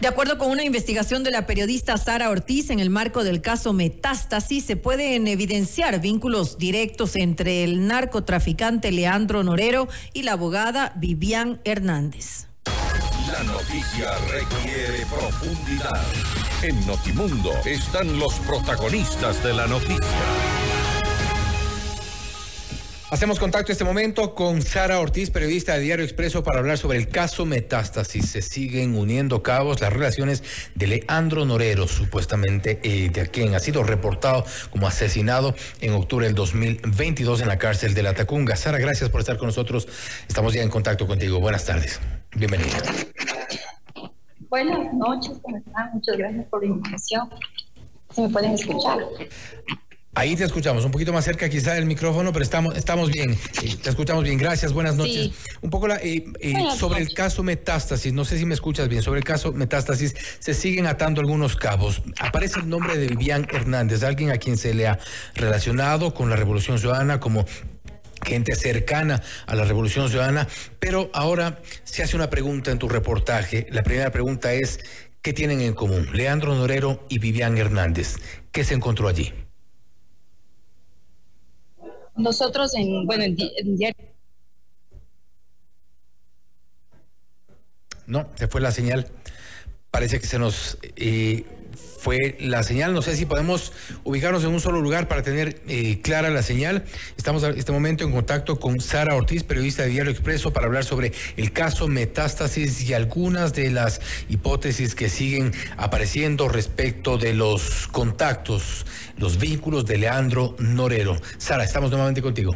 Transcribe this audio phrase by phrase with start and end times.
[0.00, 3.72] De acuerdo con una investigación de la periodista Sara Ortiz en el marco del caso
[3.72, 11.60] Metástasis, se pueden evidenciar vínculos directos entre el narcotraficante Leandro Norero y la abogada Vivian
[11.64, 12.46] Hernández.
[13.32, 16.06] La noticia requiere profundidad.
[16.62, 20.67] En Notimundo están los protagonistas de la noticia.
[23.10, 26.98] Hacemos contacto en este momento con Sara Ortiz, periodista de Diario Expreso, para hablar sobre
[26.98, 28.28] el caso Metástasis.
[28.28, 30.42] Se siguen uniendo cabos las relaciones
[30.74, 37.40] de Leandro Norero, supuestamente de quien ha sido reportado como asesinado en octubre del 2022
[37.40, 38.56] en la cárcel de la Tacunga.
[38.56, 39.88] Sara, gracias por estar con nosotros.
[40.28, 41.40] Estamos ya en contacto contigo.
[41.40, 42.00] Buenas tardes.
[42.36, 42.76] Bienvenida.
[44.50, 45.92] Buenas noches, ¿cómo están?
[45.94, 47.30] Muchas gracias por la invitación.
[48.10, 48.98] Si me pueden escuchar.
[50.14, 53.76] Ahí te escuchamos, un poquito más cerca quizá del micrófono, pero estamos, estamos bien, eh,
[53.80, 55.30] te escuchamos bien, gracias, buenas noches.
[55.60, 59.02] Un poco la, eh, eh, sobre el caso Metástasis, no sé si me escuchas bien,
[59.02, 62.02] sobre el caso Metástasis, se siguen atando algunos cabos.
[62.18, 64.98] Aparece el nombre de Vivian Hernández, alguien a quien se le ha
[65.34, 67.44] relacionado con la Revolución Ciudadana como
[68.26, 70.48] gente cercana a la Revolución Ciudadana,
[70.80, 73.68] pero ahora se hace una pregunta en tu reportaje.
[73.70, 74.80] La primera pregunta es,
[75.22, 78.16] ¿qué tienen en común Leandro Norero y Vivian Hernández?
[78.50, 79.32] ¿Qué se encontró allí?
[82.18, 83.36] Nosotros en, bueno, en,
[83.76, 84.06] diario.
[88.06, 89.06] No, se fue la señal.
[89.90, 92.94] Parece que se nos eh, fue la señal.
[92.94, 93.72] No sé si podemos
[94.04, 96.84] ubicarnos en un solo lugar para tener eh, clara la señal.
[97.16, 100.84] Estamos en este momento en contacto con Sara Ortiz, periodista de Diario Expreso, para hablar
[100.84, 107.88] sobre el caso Metástasis y algunas de las hipótesis que siguen apareciendo respecto de los
[107.88, 111.16] contactos los vínculos de Leandro Norero.
[111.38, 112.54] Sara, estamos nuevamente contigo.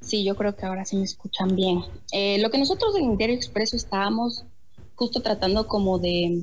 [0.00, 1.80] Sí, yo creo que ahora sí me escuchan bien.
[2.12, 4.44] Eh, lo que nosotros en Diario Expreso estábamos
[4.96, 6.42] justo tratando como de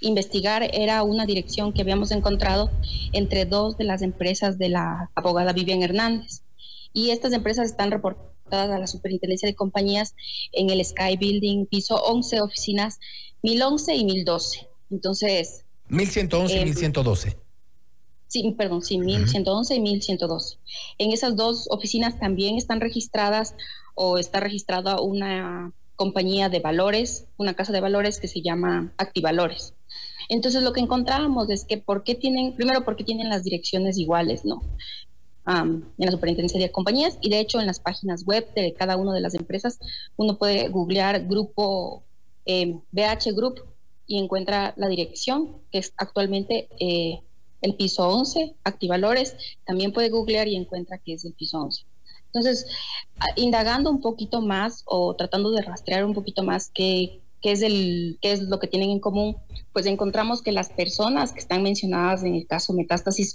[0.00, 2.70] investigar era una dirección que habíamos encontrado
[3.12, 6.42] entre dos de las empresas de la abogada Vivian Hernández.
[6.92, 10.14] Y estas empresas están reportadas a la Superintendencia de Compañías
[10.52, 12.98] en el Sky Building, piso 11, oficinas
[13.42, 14.68] 1011 y 1012.
[14.90, 15.64] Entonces...
[15.88, 17.36] 1111 y 1112.
[18.28, 20.58] Sí, perdón, sí, 1111 y 1112.
[20.98, 23.54] En esas dos oficinas también están registradas
[23.94, 29.74] o está registrada una compañía de valores, una casa de valores que se llama Activalores.
[30.28, 34.44] Entonces lo que encontrábamos es que por qué tienen, primero porque tienen las direcciones iguales,
[34.44, 34.62] ¿no?
[35.48, 39.14] en la superintendencia de compañías y de hecho en las páginas web de cada una
[39.14, 39.78] de las empresas
[40.16, 42.02] uno puede googlear grupo
[42.44, 43.62] BH em, Group
[44.08, 47.20] y encuentra la dirección que es actualmente eh,
[47.62, 51.84] el piso 11, Activalores, también puede googlear y encuentra que es el piso 11.
[52.26, 52.66] Entonces,
[53.36, 58.18] indagando un poquito más o tratando de rastrear un poquito más qué, qué, es el,
[58.20, 59.36] qué es lo que tienen en común,
[59.72, 63.34] pues encontramos que las personas que están mencionadas en el caso Metástasis,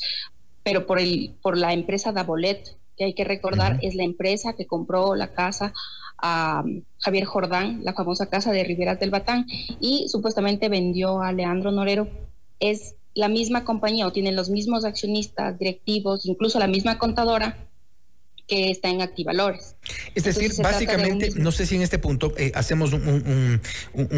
[0.64, 4.68] pero por, el, por la empresa Davolet, que hay que recordar, es la empresa que
[4.68, 5.74] compró la casa
[6.18, 6.64] a
[7.00, 9.48] Javier Jordán, la famosa casa de Riberas del Batán,
[9.80, 12.08] y supuestamente vendió a Leandro Norero,
[12.60, 17.58] es la misma compañía o tienen los mismos accionistas, directivos, incluso la misma contadora
[18.48, 19.76] que está en Activalores.
[20.16, 23.62] Es decir, básicamente, no sé si en este punto eh, hacemos un,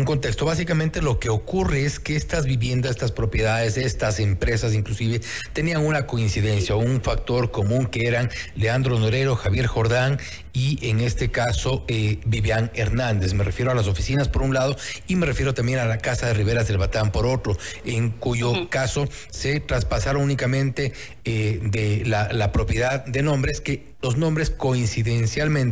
[0.06, 0.45] contexto.
[0.45, 5.22] Básicamente lo que ocurre es que estas viviendas, estas propiedades, estas empresas inclusive,
[5.53, 10.19] tenían una coincidencia un factor común que eran Leandro Norero, Javier Jordán
[10.53, 13.34] y en este caso eh, Vivian Hernández.
[13.34, 14.75] Me refiero a las oficinas por un lado
[15.07, 18.69] y me refiero también a la Casa de Riberas del Batán por otro, en cuyo
[18.69, 20.94] caso se traspasaron únicamente
[21.25, 25.62] eh, de la propiedad de nombres que los nombres coincidencialmente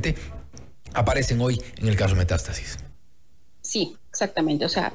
[0.93, 2.77] aparecen hoy en el caso Metástasis.
[3.61, 4.65] Sí, exactamente.
[4.65, 4.93] O sea,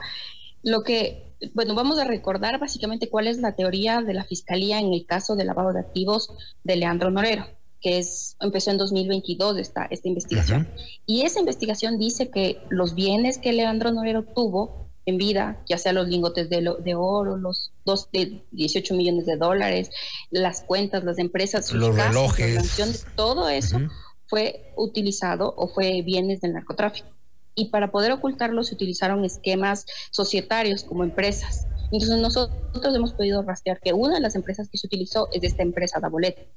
[0.63, 4.93] lo que, bueno, vamos a recordar básicamente cuál es la teoría de la Fiscalía en
[4.93, 6.31] el caso del lavado de activos
[6.65, 7.47] de Leandro Norero,
[7.81, 10.69] que es, empezó en 2022 esta, esta investigación.
[11.07, 15.93] Y esa investigación dice que los bienes que Leandro Norero tuvo en vida, ya sea
[15.93, 19.91] los lingotes de, de oro, los dos de 18 millones de dólares,
[20.31, 23.79] las cuentas, las empresas, los relojes, todo eso
[24.27, 27.09] fue utilizado o fue bienes del narcotráfico.
[27.55, 31.67] Y para poder ocultarlo se utilizaron esquemas societarios como empresas.
[31.93, 35.63] Entonces nosotros hemos podido rastrear que una de las empresas que se utilizó es esta
[35.63, 36.49] empresa Dabolet,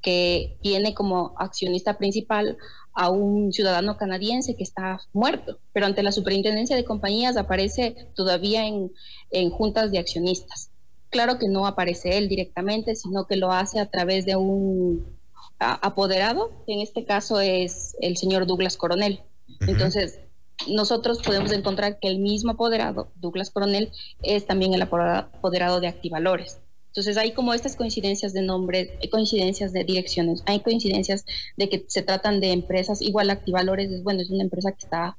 [0.00, 2.56] que tiene como accionista principal
[2.92, 8.66] a un ciudadano canadiense que está muerto, pero ante la superintendencia de compañías aparece todavía
[8.66, 10.70] en, juntas de accionistas.
[11.10, 15.17] Claro que no aparece él directamente, sino que lo hace a través de un
[15.58, 19.20] apoderado, que en este caso es el señor Douglas Coronel.
[19.60, 20.20] Entonces,
[20.66, 23.90] nosotros podemos encontrar que el mismo apoderado, Douglas Coronel,
[24.22, 26.60] es también el apoderado de Activalores.
[26.88, 31.24] Entonces hay como estas coincidencias de nombres, hay coincidencias de direcciones, hay coincidencias
[31.56, 35.16] de que se tratan de empresas, igual Activalores es bueno, es una empresa que está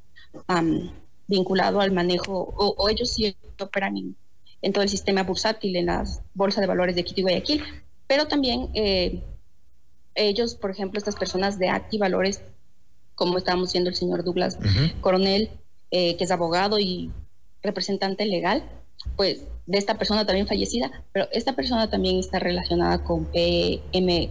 [1.27, 4.15] vinculado al manejo, o, ellos sí operan
[4.61, 6.03] en, todo el sistema bursátil, en la
[6.33, 7.63] Bolsa de Valores de Quito y Guayaquil,
[8.07, 9.21] pero también eh,
[10.15, 12.41] ellos, por ejemplo, estas personas de Activalores,
[13.15, 14.57] como estábamos viendo el señor Douglas
[15.01, 15.49] Coronel,
[15.91, 17.11] eh, que es abogado y
[17.61, 18.63] representante legal,
[19.15, 24.29] pues de esta persona también fallecida, pero esta persona también está relacionada con PM,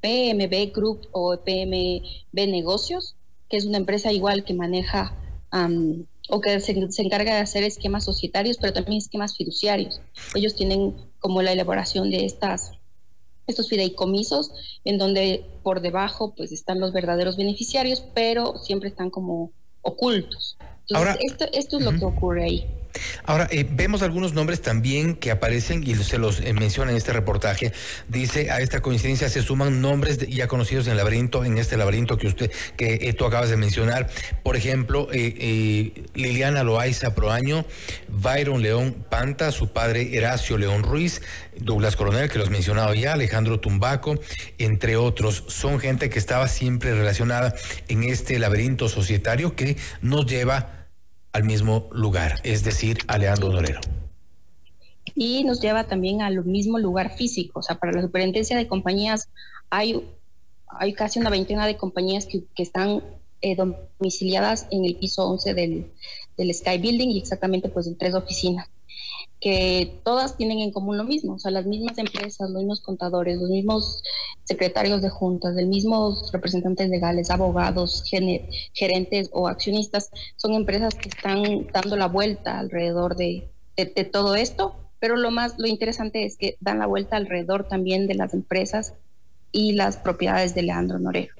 [0.00, 3.16] PMB Group o PMB Negocios,
[3.48, 5.14] que es una empresa igual que maneja
[6.28, 6.72] o que se,
[7.02, 10.00] encarga de hacer esquemas societarios, pero también esquemas fiduciarios.
[10.34, 12.72] Ellos tienen como la elaboración de estas
[13.46, 14.50] estos fideicomisos
[14.84, 19.52] en donde por debajo pues están los verdaderos beneficiarios, pero siempre están como
[19.82, 20.56] ocultos.
[20.94, 22.66] Ahora, esto, esto es lo que ocurre ahí.
[23.24, 27.12] Ahora, eh, vemos algunos nombres también que aparecen y se los eh, menciona en este
[27.12, 27.72] reportaje.
[28.08, 32.18] Dice, a esta coincidencia se suman nombres ya conocidos en el laberinto, en este laberinto
[32.18, 34.08] que usted, que eh, tú acabas de mencionar.
[34.42, 37.64] Por ejemplo, Liliana Loaiza Proaño,
[38.08, 41.22] Byron León Panta, su padre Eracio León Ruiz,
[41.58, 44.18] Douglas Coronel, que los mencionado ya, Alejandro Tumbaco,
[44.58, 45.44] entre otros.
[45.48, 47.54] Son gente que estaba siempre relacionada
[47.88, 50.75] en este laberinto societario que nos lleva
[51.36, 53.52] al mismo lugar, es decir, a Leandro.
[55.14, 59.28] Y nos lleva también al mismo lugar físico, o sea, para la superintendencia de compañías
[59.68, 60.02] hay,
[60.66, 63.02] hay casi una veintena de compañías que, están
[63.42, 65.92] eh, domiciliadas en el piso 11 del,
[66.38, 68.70] del Sky Building y exactamente pues en tres oficinas
[69.40, 73.38] que todas tienen en común lo mismo, o sea, las mismas empresas, los mismos contadores,
[73.38, 74.02] los mismos
[74.44, 78.04] secretarios de juntas, los mismos representantes legales, abogados,
[78.72, 84.74] gerentes o accionistas, son empresas que están dando la vuelta alrededor de, de todo esto,
[85.00, 88.94] pero lo más, lo interesante es que dan la vuelta alrededor también de las empresas
[89.52, 91.34] y las propiedades de Leandro Norero.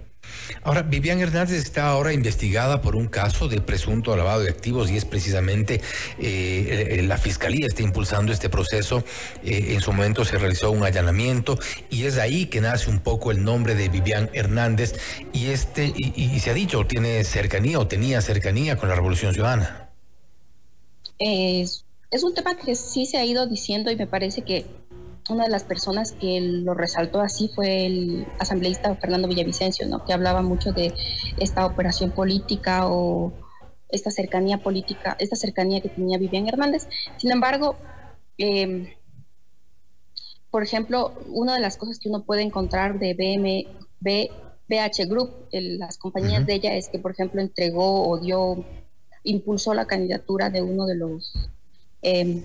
[0.63, 4.97] Ahora, Vivian Hernández está ahora investigada por un caso de presunto lavado de activos y
[4.97, 5.81] es precisamente
[6.19, 9.05] eh, la Fiscalía está impulsando este proceso.
[9.45, 11.59] Eh, en su momento se realizó un allanamiento
[11.91, 14.95] y es ahí que nace un poco el nombre de Vivian Hernández
[15.33, 19.91] y, este, y, se ha dicho, tiene cercanía o tenía cercanía con la Revolución Ciudadana.
[21.19, 24.67] Es un tema que sí se ha ido diciendo y me parece que
[25.31, 30.05] una de las personas que lo resaltó así fue el asambleísta Fernando Villavicencio, ¿no?
[30.05, 30.93] que hablaba mucho de
[31.39, 33.33] esta operación política o
[33.89, 36.89] esta cercanía política, esta cercanía que tenía Vivian Hernández.
[37.17, 37.77] Sin embargo,
[38.39, 38.89] em,
[40.51, 43.67] por ejemplo, una de las cosas que uno puede encontrar de BM,
[44.01, 48.65] BH Group, las compañías de ella, es que, por ejemplo, entregó o dio,
[49.23, 51.33] impulsó la candidatura de uno de los
[52.03, 52.43] eh,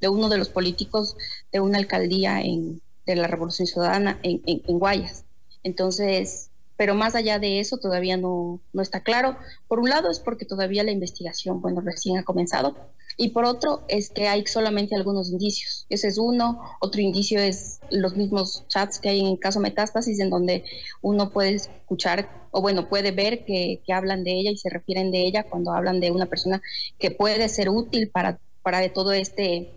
[0.00, 1.16] de uno de los políticos
[1.52, 5.24] de una alcaldía en, de la Revolución Ciudadana en, en, Guayas.
[5.62, 9.36] Entonces, pero más allá de eso todavía no, no está claro.
[9.68, 12.76] Por un lado es porque todavía la investigación, bueno, recién ha comenzado,
[13.16, 15.86] y por otro es que hay solamente algunos indicios.
[15.88, 16.60] Ese es uno.
[16.80, 20.64] Otro indicio es los mismos chats que hay en el caso Metástasis, en donde
[21.00, 25.10] uno puede escuchar, o bueno, puede ver que, que hablan de ella y se refieren
[25.10, 26.60] de ella cuando hablan de una persona
[26.98, 29.72] que puede ser útil para, para todo este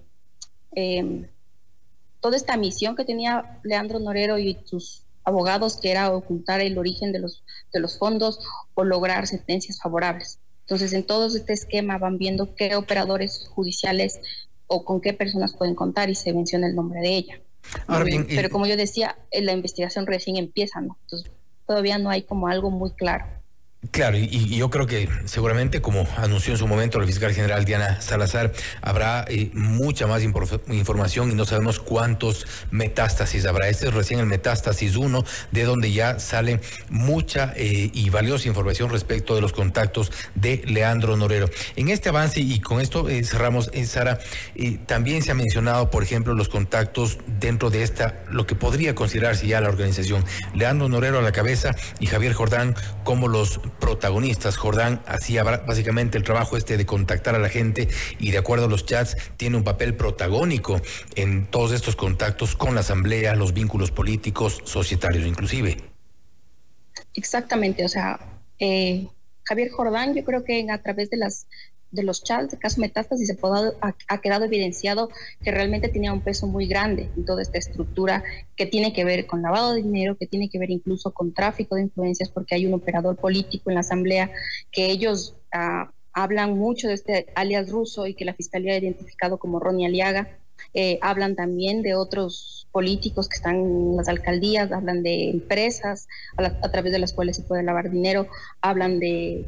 [0.71, 1.27] Em,
[2.19, 7.11] toda esta misión que tenía Leandro Norero y sus abogados, que era ocultar el origen
[7.11, 8.39] de los, de los fondos
[8.73, 10.39] o lograr sentencias favorables.
[10.61, 14.19] Entonces, en todo este esquema van viendo qué operadores judiciales
[14.67, 17.41] o con qué personas pueden contar y se menciona el nombre de ella.
[18.27, 20.97] Pero como yo decía, la investigación recién empieza, ¿no?
[21.01, 21.31] Entonces,
[21.65, 23.25] todavía no hay como algo muy claro.
[23.91, 28.01] Claro, y, yo creo que seguramente, como anunció en su momento la fiscal general Diana
[28.01, 33.69] Salazar, habrá eh, mucha más información y no sabemos cuántos metástasis habrá.
[33.69, 36.59] Este es recién el metástasis 1, de donde ya sale
[36.89, 41.49] mucha eh, y valiosa información respecto de los contactos de Leandro Norero.
[41.77, 44.19] En este avance, y con esto eh, cerramos, Sara,
[44.87, 49.47] también se ha mencionado, por ejemplo, los contactos dentro de esta, lo que podría considerarse
[49.47, 50.25] ya la organización.
[50.53, 54.57] Leandro Norero a la cabeza y Javier Jordán como los protagonistas.
[54.57, 57.87] Jordán hacía básicamente el trabajo este de contactar a la gente
[58.19, 60.81] y de acuerdo a los chats tiene un papel protagónico
[61.15, 65.77] en todos estos contactos con la asamblea, los vínculos políticos, societarios inclusive.
[67.13, 68.19] Exactamente, o sea,
[68.59, 69.07] eh,
[69.43, 71.47] Javier Jordán yo creo que a través de las
[71.91, 73.37] de los chats de caso Metástasis se
[74.07, 75.09] ha, quedado evidenciado
[75.41, 78.23] que realmente tenía un peso muy grande en toda esta estructura
[78.55, 81.75] que tiene que ver con lavado de dinero, que tiene que ver incluso con tráfico
[81.75, 84.31] de influencias, porque hay un operador político en la Asamblea
[84.71, 89.37] que ellos, ah, hablan mucho de este alias ruso y que la fiscalía ha identificado
[89.37, 90.27] como Ronnie Aliaga.
[90.73, 96.71] Eh, hablan también de otros políticos que están en las alcaldías, hablan de empresas a,
[96.71, 98.27] través de las cuales se puede lavar dinero,
[98.61, 99.45] hablan de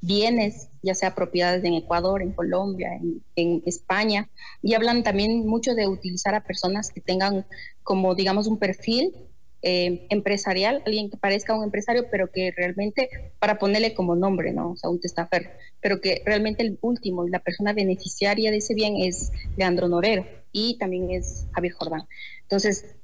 [0.00, 4.28] bienes, ya sea propiedades en Ecuador, en Colombia, en, en, España,
[4.62, 7.46] y hablan también mucho de utilizar a personas que tengan
[7.82, 9.12] como, digamos, un perfil
[9.60, 14.70] eh, empresarial, alguien que parezca un empresario, pero que realmente, para ponerle como nombre, ¿no?
[14.70, 18.74] O sea, un testaferro, pero que realmente el último y la persona beneficiaria de ese
[18.74, 22.02] bien es Leandro Norero y también es Javier Jordán.
[22.42, 22.94] Entonces,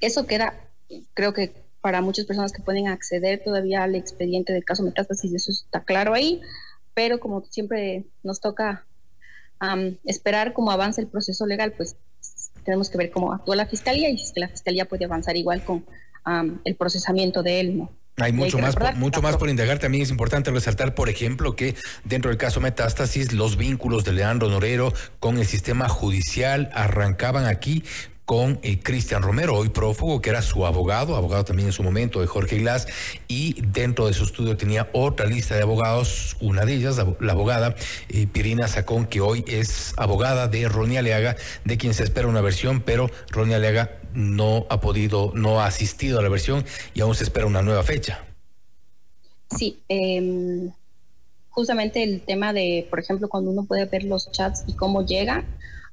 [0.00, 0.58] eso queda,
[1.12, 1.52] creo que
[1.82, 6.14] para muchas personas que pueden acceder todavía al expediente del caso Metástasis, eso está claro
[6.14, 6.40] ahí,
[6.98, 8.84] pero como siempre nos toca
[10.04, 11.94] esperar cómo avanza el proceso legal, pues
[12.64, 15.36] tenemos que ver cómo actúa la fiscalía y si es que la fiscalía puede avanzar
[15.36, 15.86] igual con
[16.64, 17.92] el procesamiento de él, ¿no?
[18.16, 19.78] Hay mucho más, por, mucho más por indagar.
[19.78, 24.50] También es importante resaltar, por ejemplo, que dentro del caso Metástasis, los vínculos de Leandro
[24.50, 27.84] Norero con el sistema judicial arrancaban aquí
[28.28, 32.20] con eh, Cristian Romero, hoy prófugo, que era su abogado, abogado también en su momento
[32.20, 32.86] de Jorge Glass,
[33.26, 37.74] y dentro de su estudio tenía otra lista de abogados, una de ellas, la, abogada
[38.10, 42.42] eh, Pirina Sacón, que hoy es abogada de Ronnie Aleaga, de quien se espera una
[42.42, 47.14] versión, pero Ronnie Aleaga no ha podido, no ha asistido a la versión y aún
[47.14, 48.26] se espera una nueva fecha.
[49.56, 50.70] Sí, em,
[51.48, 55.46] justamente el tema de, por ejemplo, cuando uno puede ver los chats y cómo llega,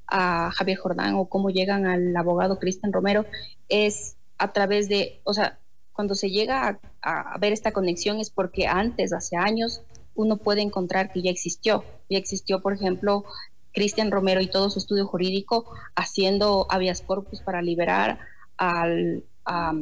[0.06, 3.26] a Javier Jordán o cómo llegan al abogado Cristian Romero
[3.68, 5.58] es a través de, o sea,
[5.92, 9.80] cuando se llega a, ver esta conexión es porque antes, hace años,
[10.14, 11.84] uno puede encontrar que ya existió.
[12.10, 13.24] Ya existió, por ejemplo,
[13.72, 18.18] Cristian Romero y todo su estudio jurídico haciendo habeas corpus para liberar
[18.58, 19.72] al, a,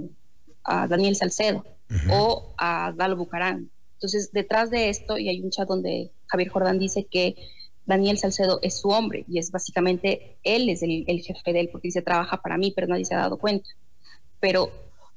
[0.89, 1.65] Daniel Salcedo
[2.11, 3.71] o a Dalo Bucarán.
[3.95, 7.37] Entonces, detrás de esto, y hay un chat donde Javier Jordán dice que
[7.87, 11.89] Daniel Salcedo es su hombre y es básicamente él es el, jefe de él porque
[11.89, 13.69] dice trabaja para mí, pero nadie se ha dado cuenta.
[14.41, 14.71] Pero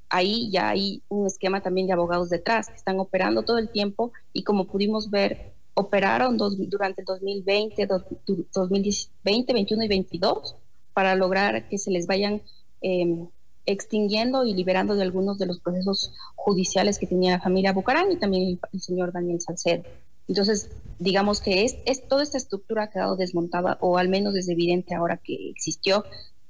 [0.10, 4.12] ahí ya hay un esquema también de abogados detrás que están operando todo el tiempo
[4.34, 10.56] y como pudimos ver, operaron durante el 2020, 2020, 2021 y 2022
[10.94, 12.42] para lograr que se les vayan
[12.82, 13.28] em,
[13.66, 18.18] extinguiendo y liberando de algunos de los procesos judiciales que tenía la familia Bucarán y
[18.18, 19.84] también el señor Daniel Salcedo.
[20.28, 20.70] Entonces,
[21.00, 24.96] digamos que es, es, toda esta estructura ha quedado desmontada, o al menos es evidente
[24.96, 26.04] ahora que existió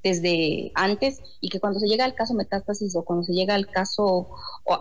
[0.04, 3.68] desde antes, y que cuando se llega al caso Metástasis o cuando se llega al
[3.68, 4.30] caso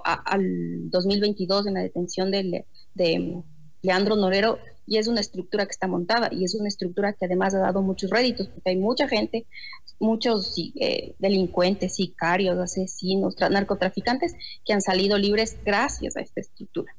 [0.05, 3.43] al 2022 en la detención de, de
[3.83, 7.55] Leandro Norero, y es una estructura que está montada, y es una estructura que además
[7.55, 9.47] ha dado muchos réditos, porque hay mucha gente,
[9.99, 14.35] muchos eh, delincuentes, sicarios, asesinos, narcotraficantes,
[14.65, 16.95] que han salido libres gracias a esta estructura.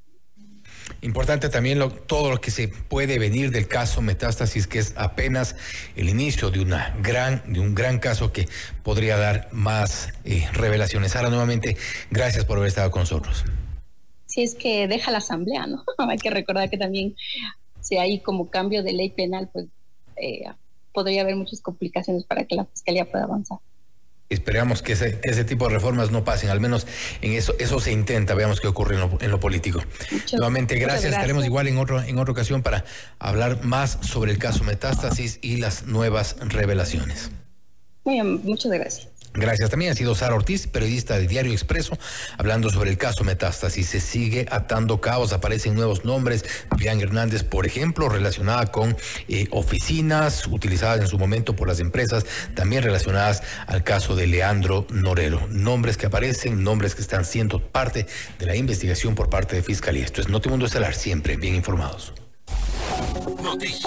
[1.02, 5.56] Importante también todo lo que se puede venir del caso Metástasis, que es apenas
[5.96, 8.48] el inicio de, una gran, de un gran caso que
[8.84, 11.16] podría dar más eh, revelaciones.
[11.16, 11.78] Ahora, nuevamente,
[12.10, 13.46] gracias por haber estado con nosotros.
[14.26, 15.84] Si es que deja la asamblea, ¿no?
[16.10, 17.16] hay que recordar que también
[17.82, 19.66] si hay como cambio de ley penal, pues
[20.18, 20.46] eh,
[20.94, 23.60] podría haber muchas complicaciones para que la fiscalía pueda avanzar.
[24.30, 26.86] Esperamos que ese, tipo de reformas no pasen, al menos
[27.22, 29.82] en eso, eso se intenta, veamos qué ocurre en lo, político.
[30.34, 31.14] Nuevamente, gracias.
[31.14, 32.84] Estaremos igual en otro, en otra ocasión para
[33.20, 37.32] hablar más sobre el caso Metástasis y las nuevas revelaciones.
[38.04, 39.08] Muy bien, muchas gracias.
[39.34, 39.70] Gracias.
[39.70, 41.98] También ha sido Sara Ortiz, periodista de Diario Expreso,
[42.38, 43.88] hablando sobre el caso Metástasis.
[43.88, 46.44] Se sigue atando caos, aparecen nuevos nombres.
[46.78, 52.26] Bian Hernández, por ejemplo, relacionada con eh, oficinas utilizadas en su momento por las empresas,
[52.56, 55.48] también relacionadas al caso de Leandro Norero.
[55.50, 58.08] Nombres que aparecen, nombres que están siendo parte
[58.40, 60.06] de la investigación por parte de Fiscalía.
[60.06, 62.14] Esto es Notimundo Estelar, siempre bien informados.